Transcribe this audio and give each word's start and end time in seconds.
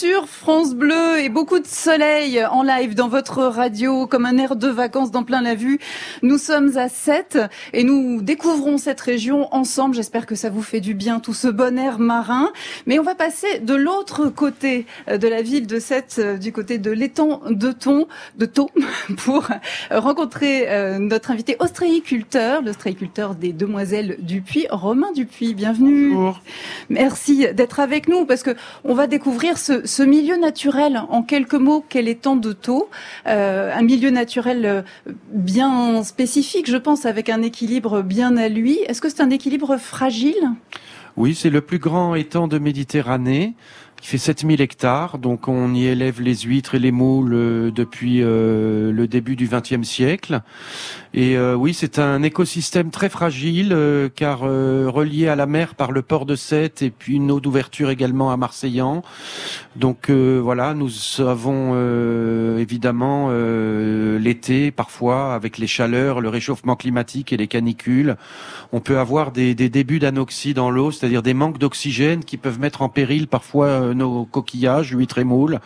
sur 0.00 0.28
France 0.28 0.74
Bleu 0.74 1.18
et 1.18 1.28
beaucoup 1.28 1.58
de 1.58 1.66
soleil 1.66 2.42
en 2.42 2.62
live 2.62 2.94
dans 2.94 3.08
votre 3.08 3.42
radio 3.42 4.06
comme 4.06 4.24
un 4.24 4.38
air 4.38 4.56
de 4.56 4.68
vacances 4.68 5.10
dans 5.10 5.24
plein 5.24 5.42
la 5.42 5.54
vue. 5.54 5.78
Nous 6.22 6.38
sommes 6.38 6.78
à 6.78 6.88
7 6.88 7.38
et 7.74 7.84
nous 7.84 8.22
découvrons 8.22 8.78
cette 8.78 9.02
région 9.02 9.54
ensemble. 9.54 9.94
J'espère 9.94 10.24
que 10.24 10.34
ça 10.34 10.48
vous 10.48 10.62
fait 10.62 10.80
du 10.80 10.94
bien 10.94 11.20
tout 11.20 11.34
ce 11.34 11.48
bon 11.48 11.78
air 11.78 11.98
marin. 11.98 12.50
Mais 12.86 12.98
on 12.98 13.02
va 13.02 13.14
passer 13.14 13.58
de 13.58 13.74
l'autre 13.74 14.30
côté 14.30 14.86
de 15.06 15.28
la 15.28 15.42
ville 15.42 15.66
de 15.66 15.78
7, 15.78 16.38
du 16.40 16.50
côté 16.50 16.78
de 16.78 16.90
l'étang 16.90 17.42
de 17.50 17.70
Thon, 17.70 18.08
de 18.38 18.46
Thon, 18.46 18.70
pour 19.18 19.48
rencontrer 19.90 20.70
euh, 20.70 20.98
notre 20.98 21.30
invité 21.30 21.56
ostréiculteur, 21.58 22.62
l'ostréiculteur 22.62 23.34
des 23.34 23.52
Demoiselles 23.52 24.16
du 24.20 24.40
Puy, 24.40 24.66
Romain 24.70 25.12
Dupuis. 25.14 25.52
Bienvenue. 25.52 26.14
Bonjour. 26.14 26.40
Merci 26.88 27.48
d'être 27.52 27.80
avec 27.80 28.08
nous 28.08 28.24
parce 28.24 28.42
que 28.42 28.56
on 28.84 28.94
va 28.94 29.06
découvrir 29.06 29.58
ce, 29.58 29.86
ce 29.90 30.02
milieu 30.02 30.36
naturel. 30.36 31.02
En 31.08 31.22
quelques 31.22 31.54
mots, 31.54 31.84
quel 31.88 32.08
est 32.08 32.26
de 32.26 32.52
taux 32.52 32.88
euh, 33.26 33.74
Un 33.74 33.82
milieu 33.82 34.10
naturel 34.10 34.64
euh, 34.64 34.82
bien 35.32 36.04
spécifique, 36.04 36.70
je 36.70 36.76
pense, 36.76 37.06
avec 37.06 37.28
un 37.28 37.42
équilibre 37.42 38.02
bien 38.02 38.36
à 38.36 38.48
lui. 38.48 38.78
Est-ce 38.86 39.00
que 39.00 39.08
c'est 39.08 39.20
un 39.20 39.30
équilibre 39.30 39.76
fragile? 39.78 40.50
Oui, 41.16 41.34
c'est 41.34 41.50
le 41.50 41.60
plus 41.60 41.78
grand 41.78 42.14
étang 42.14 42.46
de 42.46 42.58
Méditerranée 42.58 43.54
qui 44.00 44.08
fait 44.08 44.18
7000 44.18 44.60
hectares. 44.60 45.18
Donc 45.18 45.48
on 45.48 45.74
y 45.74 45.86
élève 45.86 46.20
les 46.20 46.34
huîtres 46.36 46.74
et 46.74 46.78
les 46.78 46.92
moules 46.92 47.34
euh, 47.34 47.70
depuis 47.70 48.22
euh, 48.22 48.92
le 48.92 49.06
début 49.06 49.36
du 49.36 49.48
XXe 49.48 49.86
siècle. 49.86 50.40
Et 51.12 51.36
euh, 51.36 51.54
oui, 51.54 51.74
c'est 51.74 51.98
un 51.98 52.22
écosystème 52.22 52.90
très 52.90 53.08
fragile 53.08 53.76
car 54.14 54.40
relié 54.40 55.28
à 55.28 55.36
la 55.36 55.46
mer 55.46 55.74
par 55.74 55.92
le 55.92 56.02
port 56.02 56.24
de 56.24 56.36
Sète 56.36 56.82
et 56.82 56.90
puis 56.90 57.16
une 57.16 57.30
eau 57.30 57.40
d'ouverture 57.40 57.90
également 57.90 58.30
à 58.30 58.36
Marseillan. 58.36 59.02
Donc 59.76 60.10
voilà, 60.10 60.74
nous 60.74 60.90
avons 61.18 61.74
évidemment 62.58 63.30
l'été 64.18 64.70
parfois 64.70 65.34
avec 65.34 65.58
les 65.58 65.66
chaleurs, 65.66 66.20
le 66.20 66.28
réchauffement 66.28 66.76
climatique 66.76 67.32
et 67.32 67.36
les 67.36 67.48
canicules. 67.48 68.16
On 68.72 68.80
peut 68.80 68.98
avoir 68.98 69.32
des, 69.32 69.54
des 69.56 69.68
débuts 69.68 69.98
d'anoxie 69.98 70.54
dans 70.54 70.70
l'eau, 70.70 70.92
c'est-à-dire 70.92 71.22
des 71.22 71.34
manques 71.34 71.58
d'oxygène 71.58 72.24
qui 72.24 72.36
peuvent 72.36 72.60
mettre 72.60 72.82
en 72.82 72.88
péril 72.88 73.26
parfois 73.26 73.89
nos 73.94 74.24
coquillages, 74.24 74.90
huîtres 74.90 75.18
et 75.18 75.24
moules. 75.24 75.60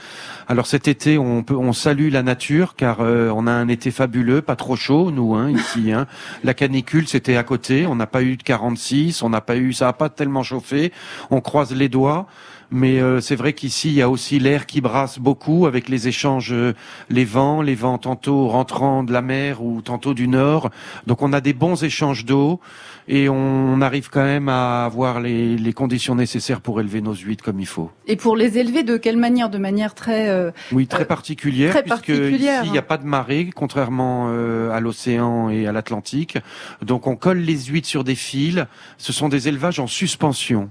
Alors 0.48 0.66
cet 0.66 0.88
été, 0.88 1.18
on 1.18 1.42
peut, 1.42 1.56
on 1.56 1.72
salue 1.72 2.10
la 2.10 2.22
nature 2.22 2.74
car 2.76 2.98
euh, 3.00 3.30
on 3.34 3.46
a 3.46 3.52
un 3.52 3.68
été 3.68 3.90
fabuleux, 3.90 4.42
pas 4.42 4.56
trop 4.56 4.76
chaud, 4.76 5.10
nous, 5.10 5.34
hein, 5.34 5.50
ici. 5.50 5.92
Hein. 5.92 6.06
La 6.42 6.54
canicule, 6.54 7.08
c'était 7.08 7.36
à 7.36 7.42
côté. 7.42 7.86
On 7.86 7.96
n'a 7.96 8.06
pas 8.06 8.22
eu 8.22 8.36
de 8.36 8.42
46, 8.42 9.22
on 9.22 9.30
n'a 9.30 9.40
pas 9.40 9.56
eu, 9.56 9.72
ça 9.72 9.86
n'a 9.86 9.92
pas 9.92 10.08
tellement 10.08 10.42
chauffé. 10.42 10.92
On 11.30 11.40
croise 11.40 11.72
les 11.74 11.88
doigts. 11.88 12.26
Mais 12.70 13.00
euh, 13.00 13.20
c'est 13.20 13.36
vrai 13.36 13.52
qu'ici, 13.52 13.88
il 13.88 13.94
y 13.94 14.02
a 14.02 14.08
aussi 14.08 14.38
l'air 14.38 14.66
qui 14.66 14.80
brasse 14.80 15.18
beaucoup 15.18 15.66
avec 15.66 15.88
les 15.88 16.08
échanges, 16.08 16.52
euh, 16.52 16.74
les 17.10 17.24
vents, 17.24 17.62
les 17.62 17.74
vents 17.74 17.98
tantôt 17.98 18.48
rentrant 18.48 19.04
de 19.04 19.12
la 19.12 19.22
mer 19.22 19.62
ou 19.62 19.82
tantôt 19.82 20.14
du 20.14 20.28
nord. 20.28 20.70
Donc 21.06 21.22
on 21.22 21.32
a 21.32 21.40
des 21.40 21.52
bons 21.52 21.82
échanges 21.84 22.24
d'eau 22.24 22.60
et 23.06 23.28
on 23.28 23.80
arrive 23.80 24.08
quand 24.08 24.24
même 24.24 24.48
à 24.48 24.84
avoir 24.84 25.20
les, 25.20 25.56
les, 25.56 25.72
conditions 25.72 26.14
nécessaires 26.14 26.60
pour 26.60 26.80
élever 26.80 27.00
nos 27.00 27.12
huîtres 27.12 27.44
comme 27.44 27.60
il 27.60 27.66
faut. 27.66 27.90
Et 28.06 28.16
pour 28.16 28.36
les 28.36 28.58
élever 28.58 28.82
de 28.82 28.96
quelle 28.96 29.18
manière? 29.18 29.50
De 29.50 29.58
manière 29.58 29.94
très 29.94 30.28
euh, 30.28 30.50
oui 30.72 30.86
très 30.86 31.04
particulière 31.04 31.70
très 31.70 31.82
puisque 31.82 32.06
particulière. 32.06 32.62
ici 32.62 32.68
il 32.68 32.72
n'y 32.72 32.78
a 32.78 32.82
pas 32.82 32.96
de 32.96 33.04
marée 33.04 33.50
contrairement 33.54 34.28
euh, 34.28 34.70
à 34.70 34.80
l'océan 34.80 35.50
et 35.50 35.66
à 35.66 35.72
l'Atlantique. 35.72 36.38
Donc 36.82 37.06
on 37.06 37.16
colle 37.16 37.38
les 37.38 37.64
huîtres 37.64 37.88
sur 37.88 38.04
des 38.04 38.14
fils. 38.14 38.64
Ce 38.96 39.12
sont 39.12 39.28
des 39.28 39.48
élevages 39.48 39.80
en 39.80 39.86
suspension. 39.86 40.70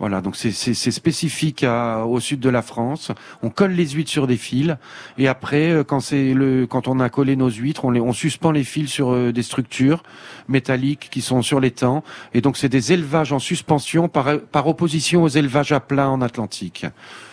Voilà, 0.00 0.20
donc 0.20 0.34
c'est 0.34 0.50
spécifique 0.90 1.62
à, 1.62 2.04
au 2.04 2.18
sud 2.18 2.40
de 2.40 2.48
la 2.48 2.62
France. 2.62 3.12
On 3.42 3.50
colle 3.50 3.72
les 3.72 3.88
huîtres 3.90 4.10
sur 4.10 4.26
des 4.26 4.36
fils 4.36 4.76
et 5.18 5.28
après, 5.28 5.70
euh, 5.70 5.84
quand 5.84 6.00
c'est 6.00 6.34
le, 6.34 6.66
quand 6.66 6.88
on 6.88 6.98
a 6.98 7.08
collé 7.08 7.36
nos 7.36 7.48
huîtres, 7.48 7.84
on, 7.84 7.90
les, 7.90 8.00
on 8.00 8.12
suspend 8.12 8.50
les 8.50 8.64
fils 8.64 8.90
sur 8.90 9.12
euh, 9.12 9.32
des 9.32 9.44
structures 9.44 10.02
métalliques 10.48 11.08
qui 11.12 11.20
sont 11.20 11.42
sur 11.42 11.60
l'étang. 11.60 12.02
Et 12.34 12.40
donc 12.40 12.56
c'est 12.56 12.68
des 12.68 12.92
élevages 12.92 13.32
en 13.32 13.38
suspension 13.38 14.08
par, 14.08 14.40
par 14.40 14.66
opposition 14.66 15.22
aux 15.22 15.28
élevages 15.28 15.70
à 15.72 15.78
plat 15.80 16.10
en 16.10 16.20
Atlantique. 16.22 16.86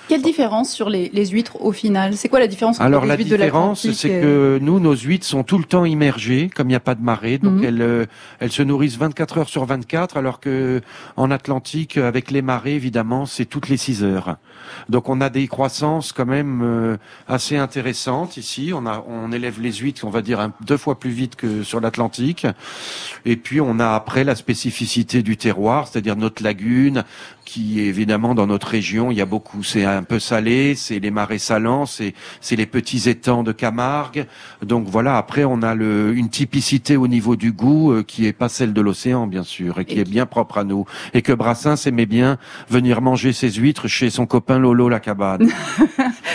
Quelle 0.07 0.21
différence 0.21 0.71
sur 0.73 0.89
les, 0.89 1.09
les 1.13 1.27
huîtres 1.27 1.61
au 1.61 1.71
final? 1.71 2.17
C'est 2.17 2.27
quoi 2.27 2.39
la 2.41 2.47
différence 2.47 2.75
entre 2.77 2.85
Alors 2.85 3.03
les 3.03 3.07
la 3.09 3.15
huîtres 3.15 3.37
différence, 3.37 3.89
c'est 3.91 4.09
et... 4.09 4.21
que 4.21 4.59
nous, 4.61 4.79
nos 4.81 4.93
huîtres 4.93 5.25
sont 5.25 5.43
tout 5.43 5.57
le 5.57 5.63
temps 5.63 5.85
immergées, 5.85 6.49
comme 6.53 6.67
il 6.67 6.71
n'y 6.71 6.75
a 6.75 6.81
pas 6.81 6.95
de 6.95 7.01
marée, 7.01 7.37
donc 7.37 7.53
Mhm. 7.53 7.63
elles, 7.63 7.81
euh, 7.81 8.05
elles 8.39 8.51
se 8.51 8.61
nourrissent 8.61 8.97
24 8.97 9.37
heures 9.37 9.49
sur 9.49 9.63
24, 9.63 10.17
alors 10.17 10.41
que 10.41 10.81
en 11.15 11.31
Atlantique, 11.31 11.95
avec 11.97 12.29
les 12.29 12.41
marées, 12.41 12.50
évidemment, 12.65 13.25
c'est 13.25 13.45
toutes 13.45 13.69
les 13.69 13.77
6 13.77 14.03
heures. 14.03 14.37
Donc 14.89 15.09
on 15.09 15.19
a 15.21 15.29
des 15.29 15.47
croissances 15.47 16.11
quand 16.13 16.25
même 16.25 16.61
euh, 16.63 16.97
assez 17.27 17.57
intéressantes 17.57 18.37
ici. 18.37 18.71
On 18.73 18.85
a, 18.85 19.03
on 19.07 19.31
élève 19.31 19.59
les 19.61 19.73
huîtres, 19.73 20.05
on 20.05 20.09
va 20.09 20.21
dire 20.21 20.39
un- 20.39 20.53
deux 20.65 20.77
fois 20.77 20.99
plus 20.99 21.09
vite 21.09 21.35
que 21.35 21.63
sur 21.63 21.79
l'Atlantique. 21.81 22.45
Et 23.25 23.35
puis 23.35 23.61
on 23.61 23.79
a 23.79 23.89
après 23.95 24.23
la 24.23 24.35
spécificité 24.35 25.23
du 25.23 25.37
terroir, 25.37 25.87
c'est-à-dire 25.87 26.15
notre 26.15 26.43
lagune, 26.43 27.03
qui 27.45 27.81
évidemment 27.81 28.33
dans 28.35 28.47
notre 28.47 28.67
région, 28.67 29.11
il 29.11 29.17
y 29.17 29.21
a 29.21 29.25
beaucoup, 29.25 29.63
c'est 29.63 29.83
un 29.83 30.03
peu 30.03 30.19
salé, 30.19 30.75
c'est 30.75 30.99
les 30.99 31.11
marais 31.11 31.37
salants, 31.39 31.85
c'est 31.85 32.13
c'est 32.39 32.55
les 32.55 32.65
petits 32.65 33.09
étangs 33.09 33.43
de 33.43 33.51
Camargue. 33.51 34.25
Donc 34.63 34.87
voilà, 34.87 35.17
après 35.17 35.43
on 35.43 35.61
a 35.61 35.75
le, 35.75 36.13
une 36.15 36.29
typicité 36.29 36.95
au 36.97 37.07
niveau 37.07 37.35
du 37.35 37.51
goût 37.51 37.91
euh, 37.91 38.03
qui 38.03 38.25
est 38.25 38.33
pas 38.33 38.47
celle 38.49 38.73
de 38.73 38.81
l'océan 38.81 39.27
bien 39.27 39.43
sûr 39.43 39.79
et 39.79 39.85
qui 39.85 39.95
Et 39.97 40.01
est 40.01 40.09
bien 40.09 40.25
propre 40.25 40.59
à 40.59 40.63
nous 40.63 40.85
et 41.13 41.21
que 41.21 41.33
Brassens 41.33 41.87
aimait 41.87 42.05
bien 42.05 42.37
venir 42.69 43.01
manger 43.01 43.33
ses 43.33 43.51
huîtres 43.51 43.87
chez 43.87 44.09
son 44.09 44.25
copain 44.25 44.59
Lolo 44.59 44.89
la 44.89 44.99
cabane. 44.99 45.49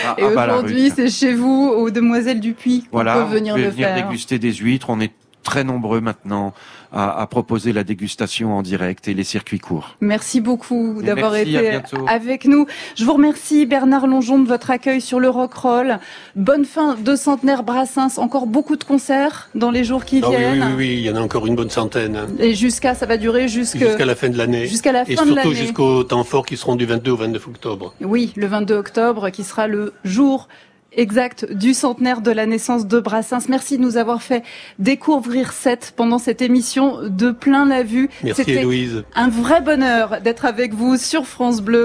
À- 0.04 0.14
Et 0.18 0.24
à 0.24 0.30
Bas-la-Rue. 0.34 0.58
aujourd'hui, 0.64 0.92
c'est 0.94 1.08
chez 1.10 1.34
vous, 1.34 1.72
aux 1.76 1.90
Demoiselles 1.90 2.40
du 2.40 2.52
Puy, 2.52 2.82
qu'on 2.82 2.88
Voilà, 2.92 3.14
peut 3.14 3.34
venir 3.34 3.54
pouvez 3.54 3.64
le 3.66 3.70
venir 3.70 3.88
faire. 3.88 4.06
déguster 4.08 4.38
des 4.38 4.52
huîtres. 4.54 4.90
On 4.90 5.00
est 5.00 5.12
très 5.46 5.64
nombreux 5.64 6.00
maintenant 6.00 6.52
à, 6.92 7.20
à 7.22 7.26
proposer 7.26 7.72
la 7.72 7.84
dégustation 7.84 8.56
en 8.56 8.62
direct 8.62 9.08
et 9.08 9.14
les 9.14 9.24
circuits 9.24 9.58
courts. 9.58 9.96
Merci 10.00 10.40
beaucoup 10.40 11.00
Et 11.00 11.04
d'avoir 11.04 11.34
été 11.36 11.80
avec 12.08 12.44
nous. 12.46 12.66
Je 12.96 13.04
vous 13.04 13.12
remercie 13.14 13.64
Bernard 13.64 14.06
Longeon 14.06 14.38
de 14.40 14.48
votre 14.48 14.70
accueil 14.70 15.00
sur 15.00 15.20
le 15.20 15.28
Rockroll. 15.28 15.98
Bonne 16.34 16.64
fin 16.64 16.94
de 16.94 17.16
centenaire 17.16 17.62
Brassens. 17.62 18.18
Encore 18.18 18.46
beaucoup 18.46 18.76
de 18.76 18.84
concerts 18.84 19.48
dans 19.54 19.70
les 19.70 19.84
jours 19.84 20.04
qui 20.04 20.20
Ah 20.24 20.28
oui, 20.28 20.34
oui, 20.36 20.42
viennent. 20.42 20.64
oui, 20.68 20.74
oui, 20.76 20.94
il 20.98 21.00
y 21.00 21.10
en 21.10 21.16
a 21.16 21.20
encore 21.20 21.46
une 21.46 21.54
bonne 21.56 21.70
centaine. 21.70 22.16
hein. 22.16 22.26
Et 22.38 22.54
jusqu'à, 22.54 22.94
ça 22.94 23.06
va 23.06 23.16
durer 23.16 23.48
Jusqu'à 23.48 24.04
la 24.04 24.14
fin 24.14 24.28
de 24.28 24.36
l'année. 24.38 24.66
jusqu'à 24.66 24.92
la 24.92 25.02
Et 25.08 25.14
fin 25.16 25.22
de 25.24 25.28
surtout 25.32 25.34
l'année. 25.50 25.54
jusqu'au 25.54 26.02
temps 26.04 26.24
fort 26.24 26.44
qui 26.44 26.56
seront 26.56 26.74
du 26.76 26.86
22 26.86 27.10
au 27.12 27.16
29 27.16 27.46
octobre. 27.48 27.94
Oui, 28.00 28.32
le 28.36 28.46
22 28.46 28.74
octobre, 28.74 29.30
qui 29.30 29.44
sera 29.44 29.66
le 29.68 29.92
jour 30.04 30.48
exact 30.92 31.52
du 31.52 31.74
centenaire 31.74 32.20
de 32.20 32.30
la 32.30 32.46
naissance 32.46 32.86
de 32.86 33.00
Brassens. 33.00 33.48
Merci 33.48 33.78
de 33.78 33.82
nous 33.82 33.96
avoir 33.96 34.22
fait 34.22 34.42
découvrir 34.78 35.52
cette 35.52 35.92
pendant 35.96 36.18
cette 36.18 36.42
émission 36.42 37.08
de 37.08 37.30
plein 37.30 37.66
la 37.66 37.82
vue. 37.82 38.08
Merci 38.22 38.52
Héloïse. 38.52 39.04
un 39.14 39.28
vrai 39.28 39.60
bonheur 39.60 40.20
d'être 40.22 40.44
avec 40.44 40.74
vous 40.74 40.96
sur 40.96 41.26
France 41.26 41.60
Bleu. 41.60 41.84